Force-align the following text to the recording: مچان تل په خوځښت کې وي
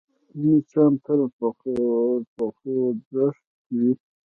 مچان 0.41 0.93
تل 1.03 1.21
په 2.37 2.43
خوځښت 2.57 3.45
کې 3.65 3.75
وي 3.79 3.91